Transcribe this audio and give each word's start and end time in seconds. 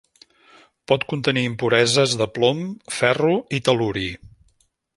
Pot 0.91 1.03
contenir 1.11 1.43
impureses 1.49 2.15
de 2.21 2.27
plom, 2.37 2.63
ferro 3.01 3.35
i 3.59 3.61
tel·luri. 3.69 4.09